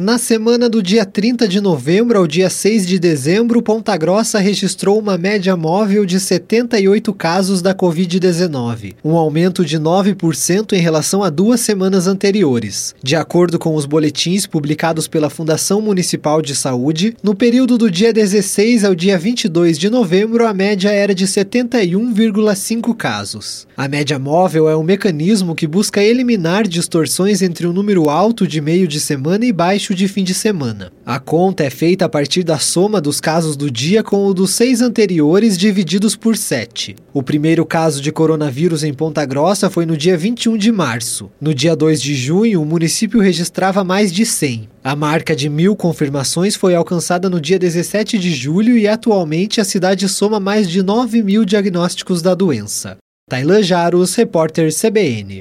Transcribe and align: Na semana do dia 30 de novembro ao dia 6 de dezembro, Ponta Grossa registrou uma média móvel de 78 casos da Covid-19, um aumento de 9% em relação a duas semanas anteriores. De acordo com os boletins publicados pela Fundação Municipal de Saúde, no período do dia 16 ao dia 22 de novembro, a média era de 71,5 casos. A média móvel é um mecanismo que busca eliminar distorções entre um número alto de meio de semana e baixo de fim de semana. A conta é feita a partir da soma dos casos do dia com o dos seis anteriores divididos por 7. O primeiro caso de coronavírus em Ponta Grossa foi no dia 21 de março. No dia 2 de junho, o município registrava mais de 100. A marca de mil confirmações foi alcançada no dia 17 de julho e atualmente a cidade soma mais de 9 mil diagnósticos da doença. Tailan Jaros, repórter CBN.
Na 0.00 0.16
semana 0.16 0.66
do 0.66 0.82
dia 0.82 1.04
30 1.04 1.46
de 1.46 1.60
novembro 1.60 2.16
ao 2.16 2.26
dia 2.26 2.48
6 2.48 2.86
de 2.86 2.98
dezembro, 2.98 3.60
Ponta 3.60 3.94
Grossa 3.98 4.38
registrou 4.38 4.98
uma 4.98 5.18
média 5.18 5.54
móvel 5.58 6.06
de 6.06 6.18
78 6.18 7.12
casos 7.12 7.60
da 7.60 7.74
Covid-19, 7.74 8.94
um 9.04 9.14
aumento 9.14 9.62
de 9.62 9.78
9% 9.78 10.72
em 10.72 10.80
relação 10.80 11.22
a 11.22 11.28
duas 11.28 11.60
semanas 11.60 12.06
anteriores. 12.06 12.94
De 13.02 13.14
acordo 13.14 13.58
com 13.58 13.74
os 13.74 13.84
boletins 13.84 14.46
publicados 14.46 15.06
pela 15.06 15.28
Fundação 15.28 15.82
Municipal 15.82 16.40
de 16.40 16.54
Saúde, 16.54 17.14
no 17.22 17.34
período 17.34 17.76
do 17.76 17.90
dia 17.90 18.10
16 18.10 18.86
ao 18.86 18.94
dia 18.94 19.18
22 19.18 19.78
de 19.78 19.90
novembro, 19.90 20.46
a 20.46 20.54
média 20.54 20.88
era 20.88 21.14
de 21.14 21.26
71,5 21.26 22.96
casos. 22.96 23.66
A 23.76 23.86
média 23.86 24.18
móvel 24.18 24.66
é 24.66 24.74
um 24.74 24.82
mecanismo 24.82 25.54
que 25.54 25.66
busca 25.66 26.02
eliminar 26.02 26.66
distorções 26.66 27.42
entre 27.42 27.66
um 27.66 27.72
número 27.74 28.08
alto 28.08 28.48
de 28.48 28.62
meio 28.62 28.88
de 28.88 28.98
semana 28.98 29.44
e 29.44 29.52
baixo 29.52 29.89
de 29.94 30.08
fim 30.08 30.24
de 30.24 30.34
semana. 30.34 30.92
A 31.04 31.18
conta 31.18 31.64
é 31.64 31.70
feita 31.70 32.04
a 32.04 32.08
partir 32.08 32.42
da 32.42 32.58
soma 32.58 33.00
dos 33.00 33.20
casos 33.20 33.56
do 33.56 33.70
dia 33.70 34.02
com 34.02 34.26
o 34.26 34.34
dos 34.34 34.50
seis 34.50 34.80
anteriores 34.80 35.56
divididos 35.56 36.16
por 36.16 36.36
7. 36.36 36.96
O 37.12 37.22
primeiro 37.22 37.64
caso 37.66 38.00
de 38.00 38.10
coronavírus 38.12 38.82
em 38.82 38.94
Ponta 38.94 39.24
Grossa 39.24 39.70
foi 39.70 39.86
no 39.86 39.96
dia 39.96 40.16
21 40.16 40.56
de 40.56 40.72
março. 40.72 41.30
No 41.40 41.54
dia 41.54 41.76
2 41.76 42.00
de 42.00 42.14
junho, 42.14 42.62
o 42.62 42.66
município 42.66 43.20
registrava 43.20 43.84
mais 43.84 44.12
de 44.12 44.24
100. 44.24 44.68
A 44.82 44.96
marca 44.96 45.36
de 45.36 45.48
mil 45.48 45.76
confirmações 45.76 46.56
foi 46.56 46.74
alcançada 46.74 47.28
no 47.28 47.40
dia 47.40 47.58
17 47.58 48.18
de 48.18 48.32
julho 48.32 48.78
e 48.78 48.88
atualmente 48.88 49.60
a 49.60 49.64
cidade 49.64 50.08
soma 50.08 50.40
mais 50.40 50.68
de 50.68 50.82
9 50.82 51.22
mil 51.22 51.44
diagnósticos 51.44 52.22
da 52.22 52.34
doença. 52.34 52.96
Tailan 53.30 53.62
Jaros, 53.62 54.16
repórter 54.16 54.70
CBN. 54.74 55.38